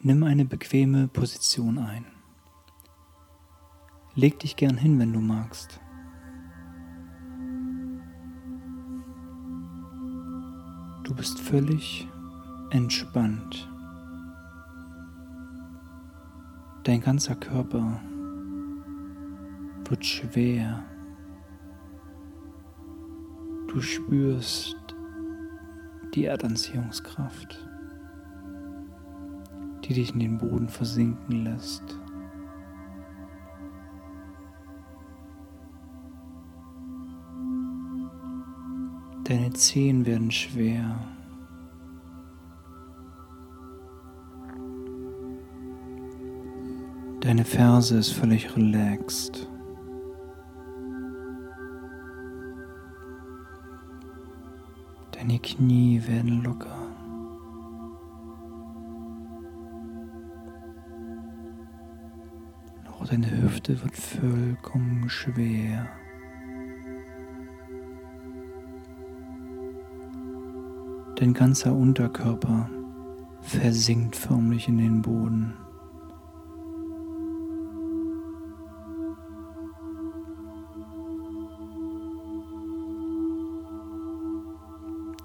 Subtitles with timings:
[0.00, 2.04] Nimm eine bequeme Position ein.
[4.14, 5.80] Leg dich gern hin, wenn du magst.
[11.02, 12.06] Du bist völlig
[12.70, 13.68] entspannt.
[16.84, 18.00] Dein ganzer Körper
[19.88, 20.84] wird schwer.
[23.66, 24.76] Du spürst
[26.14, 27.67] die Erdanziehungskraft
[29.88, 31.98] die dich in den Boden versinken lässt.
[39.24, 40.98] Deine Zehen werden schwer.
[47.20, 49.48] Deine Ferse ist völlig relaxed.
[55.12, 56.77] Deine Knie werden locker.
[63.68, 65.88] Hüfte wird vollkommen schwer.
[71.16, 72.70] Dein ganzer Unterkörper
[73.42, 75.54] versinkt förmlich in den Boden.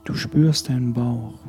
[0.04, 1.40] Du spürst deinen Bauch.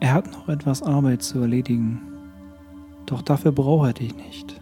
[0.00, 2.11] Er hat noch etwas Arbeit zu erledigen,
[3.06, 4.60] doch dafür braucht er dich nicht.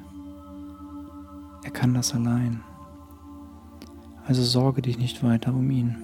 [1.62, 2.62] Er kann das allein.
[4.26, 5.96] Also sorge dich nicht weiter um ihn.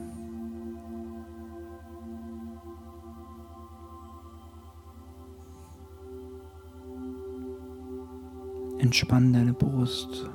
[8.79, 10.31] Entspann deine Brust.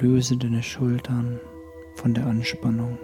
[0.00, 1.40] Löse deine Schultern
[1.96, 2.98] von der Anspannung.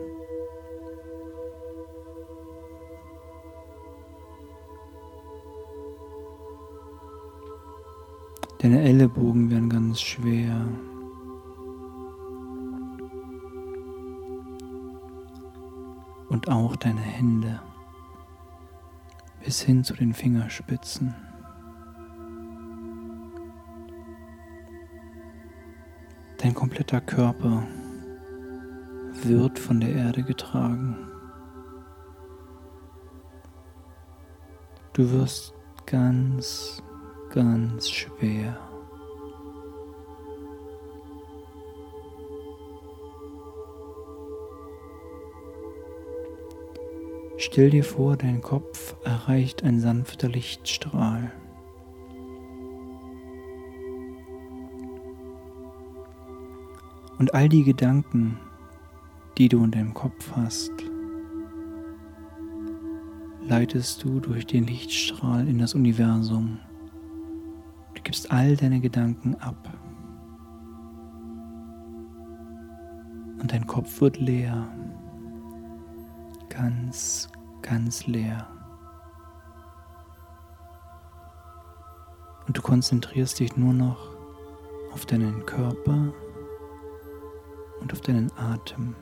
[8.64, 10.66] Deine Ellenbogen werden ganz schwer.
[16.30, 17.60] Und auch deine Hände
[19.44, 21.14] bis hin zu den Fingerspitzen.
[26.38, 27.64] Dein kompletter Körper
[29.24, 30.96] wird von der Erde getragen.
[34.94, 35.52] Du wirst
[35.84, 36.82] ganz,
[37.34, 38.56] ganz schwer.
[47.36, 51.32] Stell dir vor, dein Kopf erreicht ein sanfter Lichtstrahl.
[57.18, 58.38] Und all die Gedanken,
[59.38, 60.72] die du in deinem Kopf hast,
[63.42, 66.60] leitest du durch den Lichtstrahl in das Universum.
[68.04, 69.56] Du gibst all deine Gedanken ab.
[73.40, 74.68] Und dein Kopf wird leer.
[76.50, 77.30] Ganz,
[77.62, 78.46] ganz leer.
[82.46, 84.14] Und du konzentrierst dich nur noch
[84.92, 86.12] auf deinen Körper
[87.80, 88.94] und auf deinen Atem.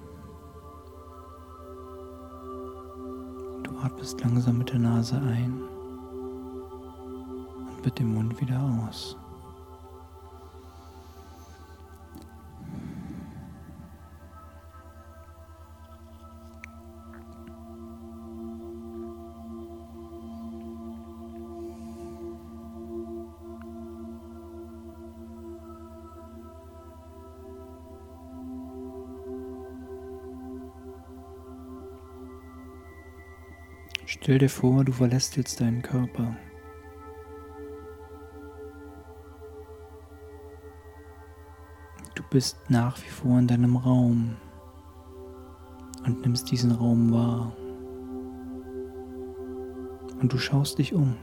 [3.82, 5.71] atmest langsam mit der Nase ein
[7.84, 9.16] mit dem Mund wieder aus.
[34.06, 36.36] Stell dir vor, du verlässt jetzt deinen Körper.
[42.32, 44.36] Bist nach wie vor in deinem Raum
[46.06, 47.52] und nimmst diesen Raum wahr.
[50.20, 51.14] Und du schaust dich um.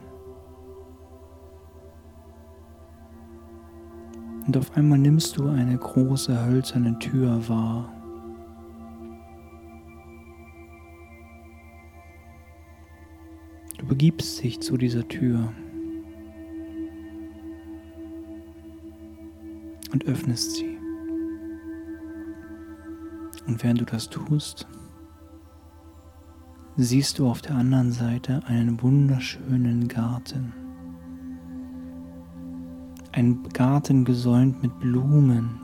[4.46, 7.92] Und auf einmal nimmst du eine große hölzerne Tür wahr.
[13.90, 15.52] begibst dich zu dieser Tür
[19.92, 20.69] und öffnest sie.
[23.50, 24.68] Und während du das tust,
[26.76, 30.52] siehst du auf der anderen Seite einen wunderschönen Garten.
[33.10, 35.60] Ein Garten gesäumt mit Blumen.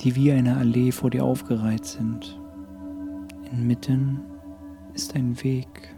[0.00, 2.40] die wie eine Allee vor dir aufgereiht sind.
[3.52, 4.20] Inmitten
[4.94, 5.94] ist ein Weg.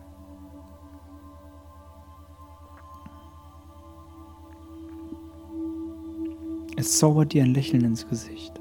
[6.75, 8.59] Es zaubert dir ein Lächeln ins Gesicht.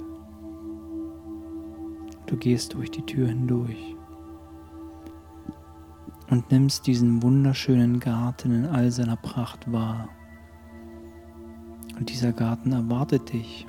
[2.26, 3.96] Du gehst durch die Tür hindurch
[6.30, 10.10] und nimmst diesen wunderschönen Garten in all seiner Pracht wahr.
[11.98, 13.66] Und dieser Garten erwartet dich.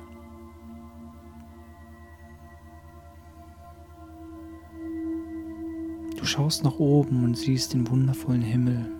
[6.17, 8.91] Du schaust nach oben und siehst den wundervollen Himmel,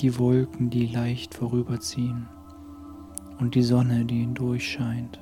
[0.00, 2.28] die Wolken, die leicht vorüberziehen
[3.38, 5.20] und die Sonne, die hindurchscheint.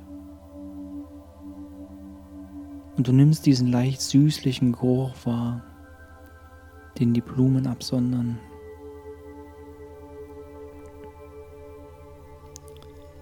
[2.97, 5.63] Und du nimmst diesen leicht süßlichen Geruch wahr
[6.99, 8.39] den die Blumen absondern.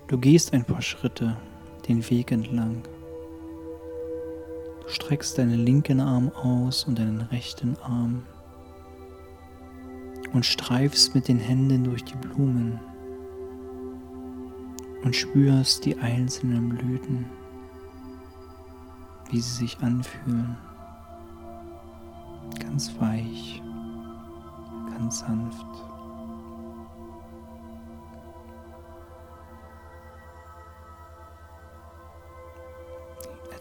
[0.08, 1.38] Du gehst ein paar Schritte
[1.88, 2.84] den Weg entlang.
[4.82, 8.24] Du streckst deinen linken Arm aus und deinen rechten Arm
[10.34, 12.80] und streifst mit den Händen durch die Blumen
[15.04, 17.26] und spürst die einzelnen Blüten,
[19.30, 20.58] wie sie sich anfühlen
[22.74, 23.62] ganz weich,
[24.98, 25.66] ganz sanft.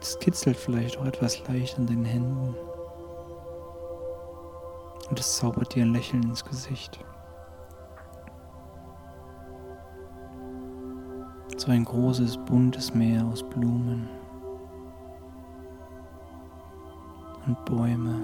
[0.01, 2.57] Es kitzelt vielleicht auch etwas leicht an den Händen
[5.09, 6.99] und es zaubert dir ein Lächeln ins Gesicht.
[11.65, 14.09] So ein großes, buntes Meer aus Blumen
[17.47, 18.21] und Bäume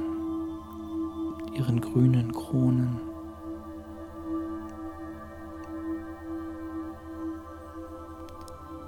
[1.54, 3.00] ihren grünen Kronen.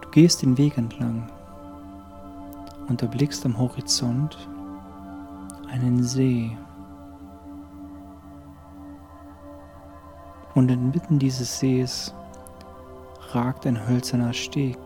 [0.00, 1.30] Du gehst den Weg entlang
[2.88, 4.36] und erblickst am Horizont
[5.70, 6.58] einen See.
[10.56, 12.12] Und inmitten dieses Sees
[13.34, 14.78] ragt ein hölzerner Steg.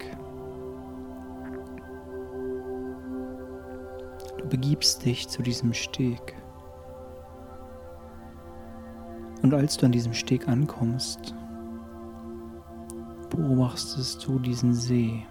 [4.38, 6.36] Du begibst dich zu diesem Steg.
[9.42, 11.34] Und als du an diesem Steg ankommst,
[13.30, 15.26] beobachtest du diesen See,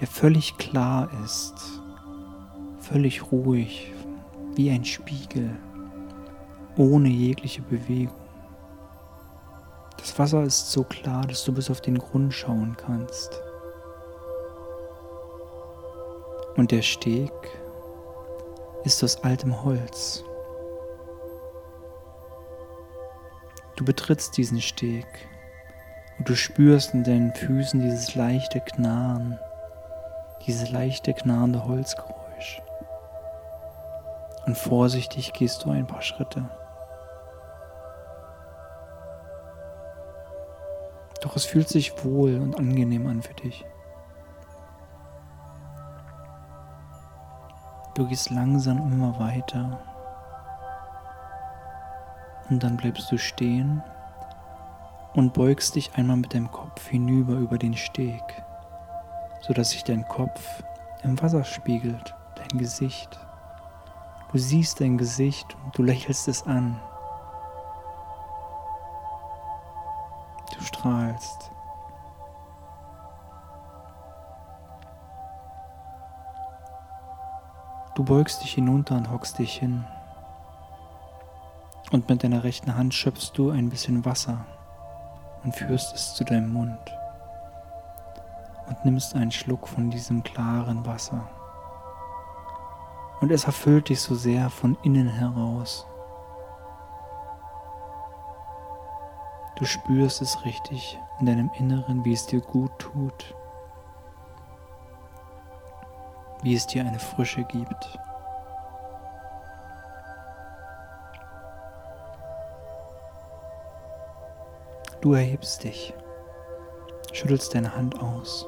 [0.00, 1.80] der völlig klar ist,
[2.78, 3.92] völlig ruhig,
[4.54, 5.50] wie ein Spiegel,
[6.76, 8.23] ohne jegliche Bewegung.
[10.04, 13.40] Das Wasser ist so klar, dass du bis auf den Grund schauen kannst.
[16.56, 17.32] Und der Steg
[18.84, 20.22] ist aus altem Holz.
[23.76, 25.06] Du betrittst diesen Steg
[26.18, 29.38] und du spürst in deinen Füßen dieses leichte Knarren,
[30.46, 32.60] dieses leichte knarrende Holzgeräusch.
[34.44, 36.46] Und vorsichtig gehst du ein paar Schritte.
[41.34, 43.64] Doch es fühlt sich wohl und angenehm an für dich.
[47.96, 49.80] Du gehst langsam immer weiter
[52.48, 53.82] und dann bleibst du stehen
[55.14, 58.22] und beugst dich einmal mit dem Kopf hinüber über den Steg,
[59.40, 60.62] sodass sich dein Kopf
[61.02, 63.18] im Wasser spiegelt, dein Gesicht.
[64.30, 66.80] Du siehst dein Gesicht und du lächelst es an.
[70.84, 71.50] Strahlst.
[77.94, 79.84] Du beugst dich hinunter und hockst dich hin.
[81.90, 84.44] Und mit deiner rechten Hand schöpfst du ein bisschen Wasser
[85.44, 86.78] und führst es zu deinem Mund
[88.66, 91.28] und nimmst einen Schluck von diesem klaren Wasser.
[93.20, 95.86] Und es erfüllt dich so sehr von innen heraus.
[99.56, 103.34] Du spürst es richtig in deinem Inneren, wie es dir gut tut,
[106.42, 107.98] wie es dir eine Frische gibt.
[115.00, 115.94] Du erhebst dich,
[117.12, 118.46] schüttelst deine Hand aus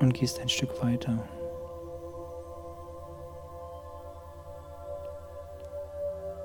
[0.00, 1.16] und gehst ein Stück weiter.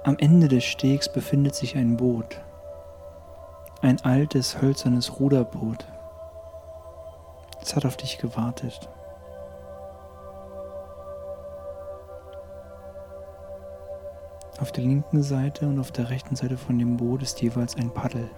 [0.04, 2.42] Am Ende des Stegs befindet sich ein Boot,
[3.82, 5.86] ein altes hölzernes Ruderboot.
[7.62, 8.90] Es hat auf dich gewartet.
[14.60, 17.92] Auf der linken Seite und auf der rechten Seite von dem Boot ist jeweils ein
[17.92, 18.30] Paddel.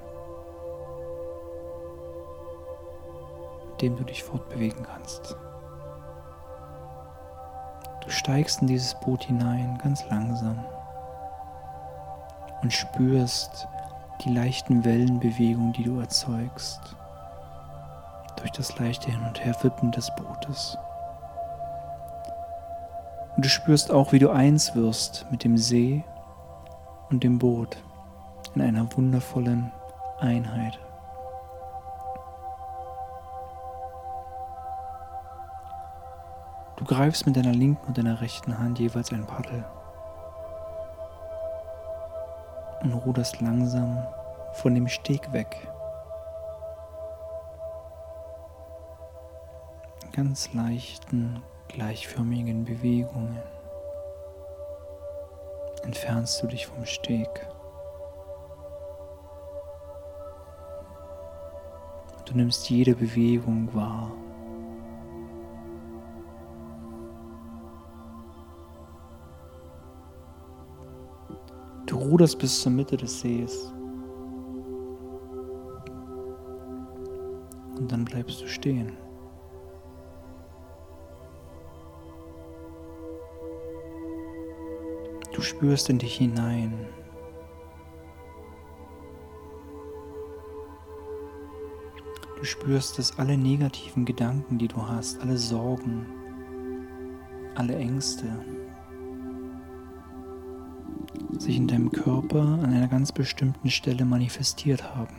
[3.81, 5.35] dem du dich fortbewegen kannst.
[8.01, 10.63] Du steigst in dieses Boot hinein, ganz langsam,
[12.63, 13.67] und spürst
[14.23, 16.95] die leichten Wellenbewegungen, die du erzeugst,
[18.37, 20.77] durch das leichte Hin- und Herwippen des Bootes.
[23.35, 26.03] Und du spürst auch, wie du eins wirst mit dem See
[27.09, 27.77] und dem Boot
[28.55, 29.71] in einer wundervollen
[30.19, 30.79] Einheit.
[36.77, 39.65] Du greifst mit deiner linken und deiner rechten Hand jeweils ein Paddel
[42.83, 44.05] und ruderst langsam
[44.53, 45.67] von dem Steg weg.
[50.11, 53.39] Ganz leichten, gleichförmigen Bewegungen
[55.83, 57.47] entfernst du dich vom Steg.
[62.25, 64.11] Du nimmst jede Bewegung wahr.
[72.03, 73.71] Du ruderst bis zur Mitte des Sees.
[77.77, 78.91] Und dann bleibst du stehen.
[85.33, 86.73] Du spürst in dich hinein.
[92.37, 96.05] Du spürst, dass alle negativen Gedanken, die du hast, alle Sorgen,
[97.55, 98.25] alle Ängste,
[101.43, 105.15] sich in deinem Körper an einer ganz bestimmten Stelle manifestiert haben.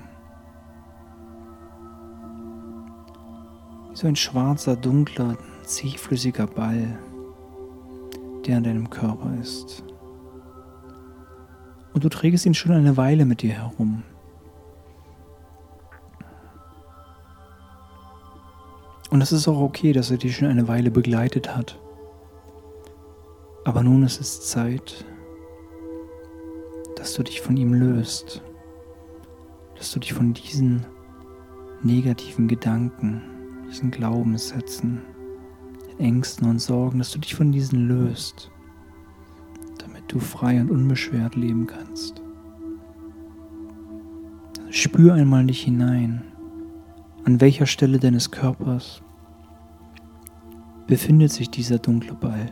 [3.91, 6.99] Wie so ein schwarzer, dunkler, zähflüssiger Ball,
[8.47, 9.85] der an deinem Körper ist.
[11.93, 14.03] Und du trägst ihn schon eine Weile mit dir herum.
[19.11, 21.79] Und es ist auch okay, dass er dich schon eine Weile begleitet hat.
[23.65, 25.05] Aber nun ist es Zeit,
[27.05, 28.41] dass du dich von ihm löst,
[29.77, 30.87] dass du dich von diesen
[31.83, 33.21] negativen Gedanken,
[33.69, 35.03] diesen Glaubenssätzen,
[35.99, 38.51] Ängsten und Sorgen, dass du dich von diesen löst,
[39.77, 42.23] damit du frei und unbeschwert leben kannst.
[44.71, 46.25] Spür einmal in dich hinein,
[47.25, 49.03] an welcher Stelle deines Körpers
[50.87, 52.51] befindet sich dieser dunkle Ball.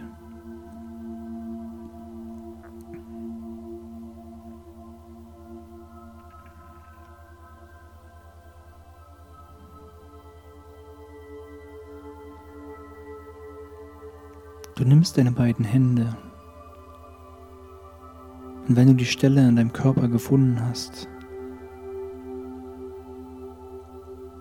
[15.02, 16.16] Nimmst deine beiden Hände
[18.68, 21.09] und wenn du die Stelle an deinem Körper gefunden hast,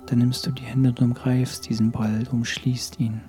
[0.05, 3.21] dann nimmst du die Hände und umgreifst diesen Ball, umschließt ihn.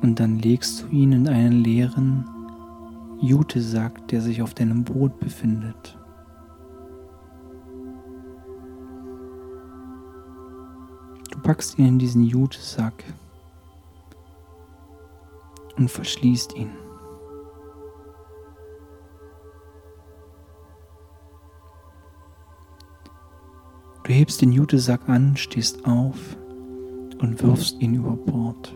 [0.00, 2.24] Und dann legst du ihn in einen leeren
[3.20, 5.96] Jutesack, der sich auf deinem Boot befindet.
[11.42, 13.04] Packst ihn in diesen Jutesack
[15.76, 16.70] und verschließt ihn.
[24.04, 26.36] Du hebst den Jutesack an, stehst auf
[27.20, 28.74] und wirfst ihn über Bord.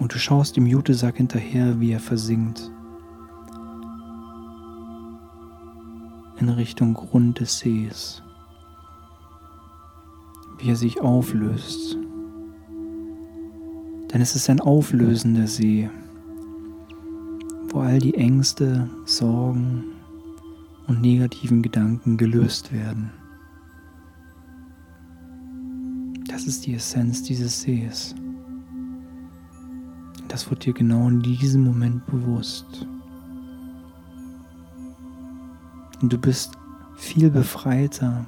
[0.00, 2.70] Und du schaust dem Jutesack hinterher, wie er versinkt.
[6.38, 8.22] In Richtung Grund des Sees,
[10.58, 11.96] wie er sich auflöst.
[14.12, 15.90] Denn es ist ein auflösender See,
[17.68, 19.84] wo all die Ängste, Sorgen
[20.86, 23.10] und negativen Gedanken gelöst werden.
[26.28, 28.14] Das ist die Essenz dieses Sees.
[30.28, 32.86] Das wird dir genau in diesem Moment bewusst.
[36.04, 36.52] Und du bist
[36.96, 38.26] viel befreiter,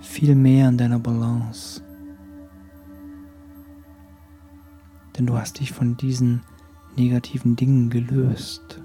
[0.00, 1.80] viel mehr in deiner Balance.
[5.16, 6.42] Denn du hast dich von diesen
[6.96, 8.82] negativen Dingen gelöst.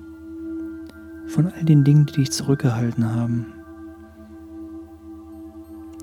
[1.29, 3.47] Von all den Dingen, die dich zurückgehalten haben.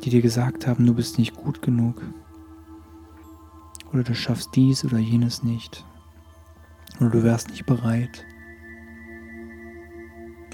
[0.02, 2.02] Die dir gesagt haben, du bist nicht gut genug.
[3.92, 5.84] Oder du schaffst dies oder jenes nicht.
[6.98, 8.24] Oder du wärst nicht bereit.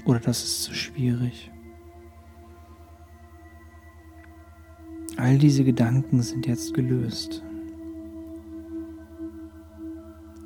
[0.05, 1.51] Oder das ist zu schwierig.
[5.17, 7.43] All diese Gedanken sind jetzt gelöst.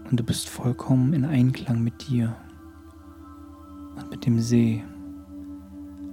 [0.09, 2.35] Und du bist vollkommen in Einklang mit dir
[3.95, 4.83] und mit dem See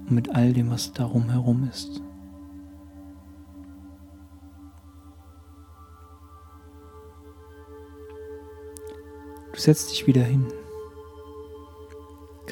[0.07, 2.01] und mit all dem, was darum herum ist.
[9.51, 10.47] Du setzt dich wieder hin,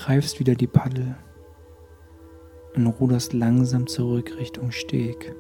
[0.06, 1.16] greifst wieder die Paddel
[2.76, 5.36] und ruderst langsam zurück Richtung Steg.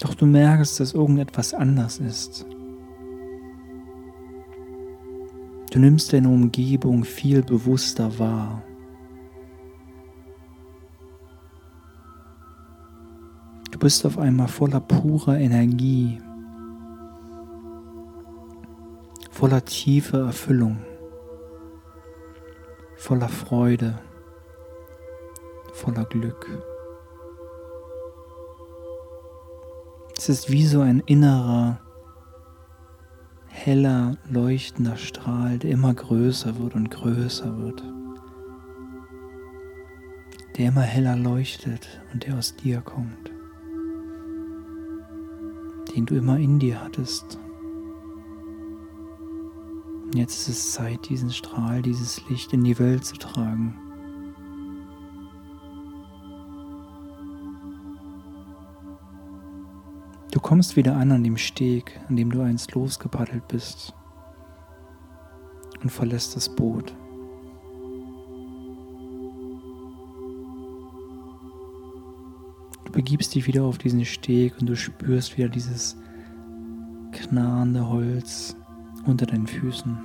[0.00, 2.44] Doch du merkst, dass irgendetwas anders ist.
[5.70, 8.64] Du nimmst deine Umgebung viel bewusster wahr.
[13.70, 16.20] Du bist auf einmal voller purer Energie,
[19.30, 20.78] voller tiefer Erfüllung,
[23.02, 23.98] voller Freude,
[25.72, 26.46] voller Glück.
[30.16, 31.80] Es ist wie so ein innerer
[33.48, 37.82] heller, leuchtender Strahl, der immer größer wird und größer wird.
[40.56, 43.32] Der immer heller leuchtet und der aus dir kommt.
[45.96, 47.41] Den du immer in dir hattest.
[50.14, 53.78] Jetzt ist es Zeit, diesen Strahl, dieses Licht in die Welt zu tragen.
[60.30, 63.94] Du kommst wieder an an dem Steg, an dem du einst losgepaddelt bist
[65.82, 66.94] und verlässt das Boot.
[72.84, 75.96] Du begibst dich wieder auf diesen Steg und du spürst wieder dieses
[77.12, 78.56] knarrende Holz
[79.04, 79.98] unter deinen Füßen.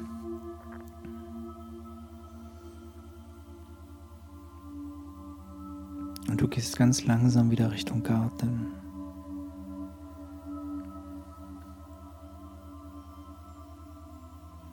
[6.29, 8.67] Und du gehst ganz langsam wieder Richtung Garten.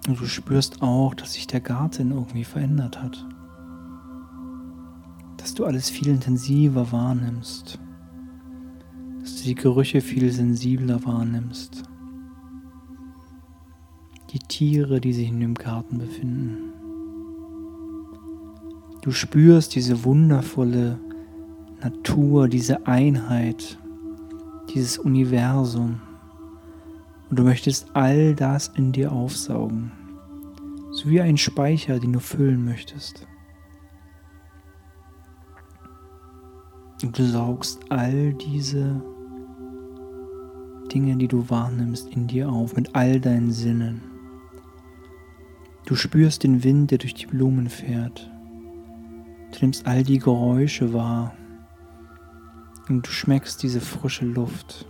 [0.06, 3.24] Und du spürst auch, dass sich der Garten irgendwie verändert hat.
[5.38, 7.78] Dass du alles viel intensiver wahrnimmst.
[9.20, 11.84] Dass du die Gerüche viel sensibler wahrnimmst.
[14.34, 16.72] Die Tiere, die sich in dem Garten befinden.
[19.02, 20.98] Du spürst diese wundervolle
[21.80, 23.78] Natur, diese Einheit,
[24.74, 26.00] dieses Universum.
[27.30, 29.92] Und du möchtest all das in dir aufsaugen.
[30.90, 33.28] So wie ein Speicher, den du füllen möchtest.
[37.04, 39.00] Und du saugst all diese
[40.92, 44.13] Dinge, die du wahrnimmst, in dir auf, mit all deinen Sinnen.
[45.86, 48.30] Du spürst den Wind, der durch die Blumen fährt.
[49.52, 51.34] Du nimmst all die Geräusche wahr.
[52.88, 54.86] Und du schmeckst diese frische Luft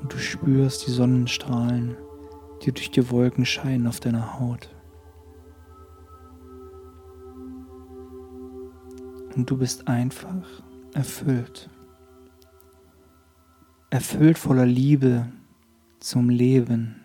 [0.00, 1.96] und du spürst die Sonnenstrahlen,
[2.62, 4.68] die durch die Wolken scheinen auf deiner Haut.
[9.34, 10.62] Und du bist einfach
[10.94, 11.68] erfüllt.
[13.90, 15.26] Erfüllt voller Liebe
[16.00, 16.96] zum Leben,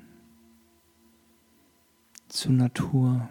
[2.32, 3.30] zur Natur.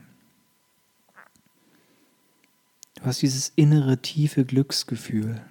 [2.96, 5.42] Du hast dieses innere tiefe Glücksgefühl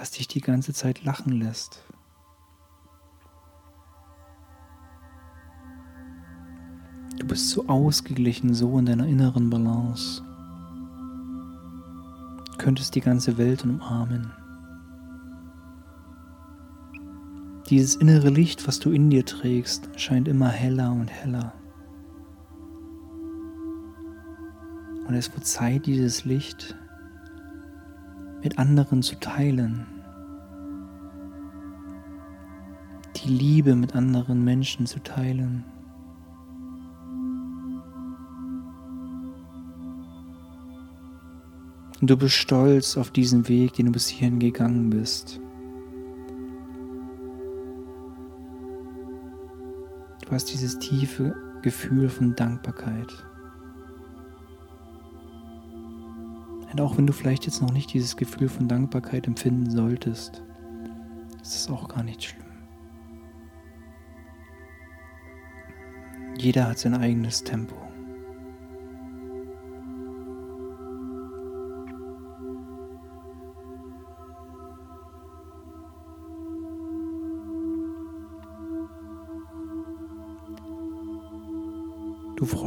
[0.00, 1.84] was dich die ganze Zeit lachen lässt.
[7.18, 10.22] Du bist so ausgeglichen, so in deiner inneren Balance.
[12.52, 14.32] Du könntest die ganze Welt umarmen.
[17.70, 21.52] Dieses innere Licht, was du in dir trägst, scheint immer heller und heller.
[25.06, 26.76] Und es wird Zeit, dieses Licht
[28.42, 29.86] mit anderen zu teilen.
[33.16, 35.64] Die Liebe mit anderen Menschen zu teilen.
[42.00, 45.40] Und du bist stolz auf diesen Weg, den du bis hierhin gegangen bist.
[50.30, 53.08] Du hast dieses tiefe Gefühl von Dankbarkeit.
[56.70, 60.44] Und auch wenn du vielleicht jetzt noch nicht dieses Gefühl von Dankbarkeit empfinden solltest,
[61.42, 62.46] ist es auch gar nicht schlimm.
[66.38, 67.89] Jeder hat sein eigenes Tempo.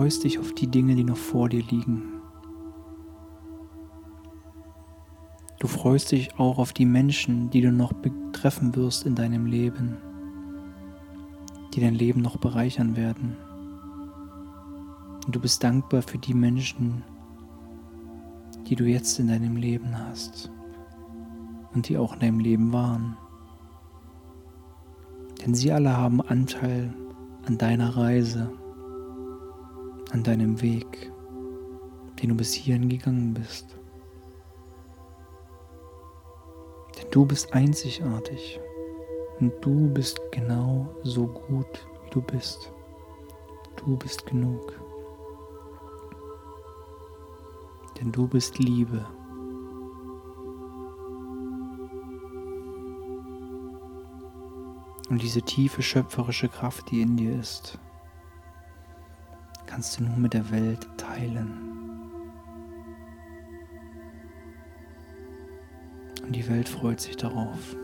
[0.04, 2.14] Freust dich auf die Dinge, die noch vor dir liegen.
[5.66, 7.94] freust dich auch auf die Menschen, die du noch
[8.34, 9.98] treffen wirst in deinem Leben,
[11.74, 13.38] die dein Leben noch bereichern werden.
[15.26, 17.04] Und du bist dankbar für die Menschen,
[18.68, 20.52] die du jetzt in deinem Leben hast
[21.74, 23.16] und die auch in deinem Leben waren.
[25.46, 26.94] Denn sie alle haben Anteil
[27.46, 28.52] an deiner Reise,
[30.14, 31.12] an deinem Weg,
[32.22, 33.76] den du bis hierhin gegangen bist.
[36.98, 38.60] Denn du bist einzigartig
[39.40, 42.72] und du bist genau so gut, wie du bist.
[43.76, 44.80] Du bist genug.
[48.00, 49.04] Denn du bist Liebe.
[55.10, 57.80] Und diese tiefe schöpferische Kraft, die in dir ist,
[59.74, 61.50] kannst du nur mit der Welt teilen.
[66.22, 67.76] Und die Welt freut sich darauf.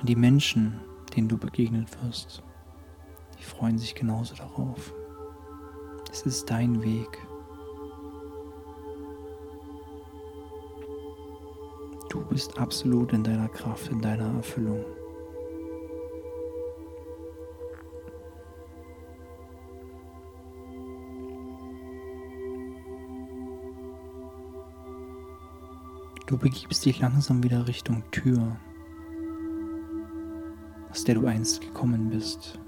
[0.00, 0.80] Und die Menschen,
[1.14, 2.42] denen du begegnet wirst,
[3.38, 4.94] die freuen sich genauso darauf.
[6.10, 7.18] Es ist dein Weg.
[12.08, 14.82] Du bist absolut in deiner Kraft, in deiner Erfüllung.
[26.32, 28.56] Du begibst dich langsam wieder Richtung Tür,
[30.90, 32.58] aus der du einst gekommen bist.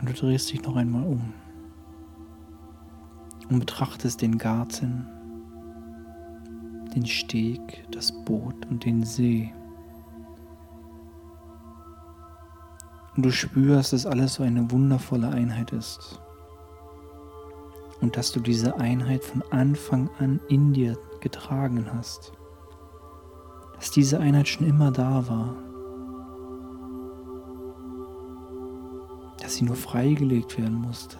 [0.00, 1.32] Und du drehst dich noch einmal um
[3.48, 5.04] und betrachtest den Garten
[6.94, 9.52] den Steg, das Boot und den See.
[13.16, 16.20] Und du spürst, dass alles so eine wundervolle Einheit ist.
[18.00, 22.32] Und dass du diese Einheit von Anfang an in dir getragen hast.
[23.74, 25.54] Dass diese Einheit schon immer da war.
[29.42, 31.16] Dass sie nur freigelegt werden musste.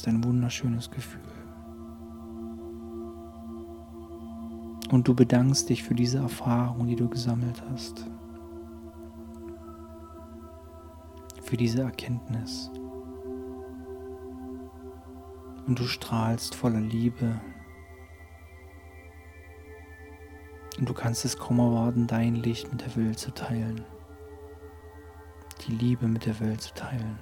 [0.00, 1.20] ist ein wunderschönes Gefühl.
[4.90, 8.06] Und du bedankst dich für diese Erfahrung, die du gesammelt hast.
[11.50, 12.70] Für diese Erkenntnis.
[15.66, 17.40] Und du strahlst voller Liebe.
[20.78, 23.84] Und du kannst es kaum erwarten, dein Licht mit der Welt zu teilen.
[25.66, 27.18] Die Liebe mit der Welt zu teilen.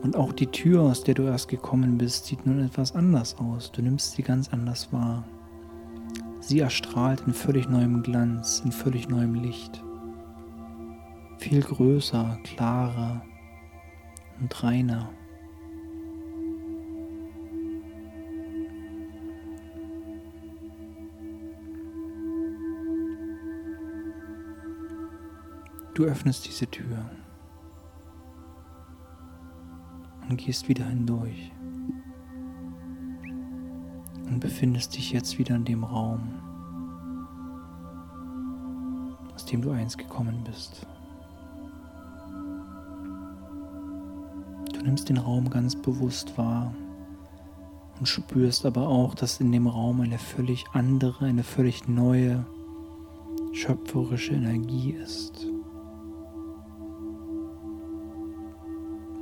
[0.00, 3.70] Und auch die Tür, aus der du erst gekommen bist, sieht nun etwas anders aus.
[3.70, 5.24] Du nimmst sie ganz anders wahr.
[6.48, 9.84] Sie erstrahlt in völlig neuem Glanz, in völlig neuem Licht.
[11.36, 13.22] Viel größer, klarer
[14.40, 15.10] und reiner.
[25.92, 27.10] Du öffnest diese Tür
[30.30, 31.52] und gehst wieder hindurch
[34.38, 36.20] und befindest dich jetzt wieder in dem Raum,
[39.34, 40.86] aus dem du einst gekommen bist.
[44.72, 46.72] Du nimmst den Raum ganz bewusst wahr
[47.98, 52.46] und spürst aber auch, dass in dem Raum eine völlig andere, eine völlig neue,
[53.52, 55.48] schöpferische Energie ist.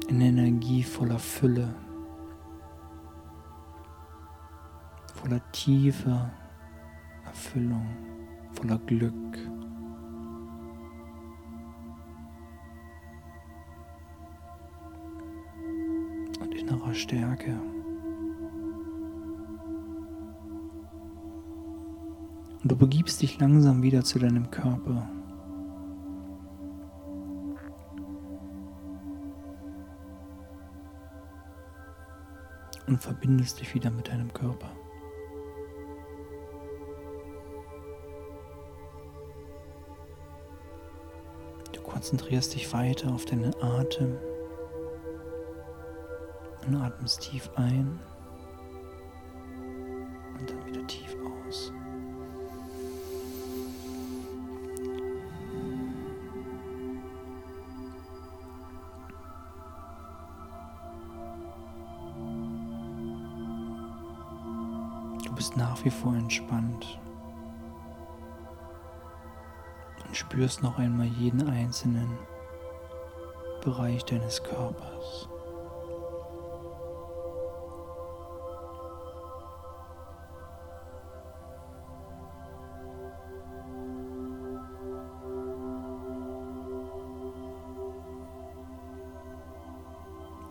[0.08, 1.74] in Energie voller Fülle,
[5.16, 6.30] voller tiefer
[7.24, 7.86] Erfüllung,
[8.52, 9.12] voller Glück.
[16.40, 17.58] Und innerer Stärke.
[22.62, 25.08] Und du begibst dich langsam wieder zu deinem Körper.
[32.86, 34.75] und verbindest dich wieder mit deinem Körper.
[41.96, 44.18] Konzentrierst dich weiter auf deinen Atem
[46.66, 47.98] und atmest tief ein
[70.46, 72.08] spürst noch einmal jeden einzelnen
[73.64, 75.28] Bereich deines Körpers.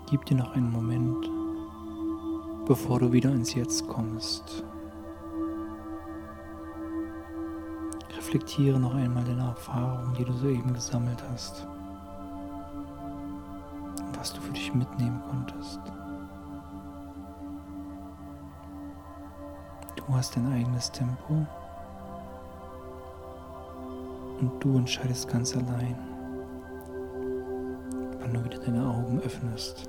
[0.10, 1.30] Gib dir noch einen Moment,
[2.68, 4.66] bevor du wieder ins Jetzt kommst.
[8.36, 11.66] Reflektiere noch einmal deine Erfahrungen, die du soeben gesammelt hast.
[14.18, 15.80] Was du für dich mitnehmen konntest.
[19.96, 21.48] Du hast dein eigenes Tempo
[24.42, 25.98] und du entscheidest ganz allein,
[28.20, 29.88] wann du wieder deine Augen öffnest.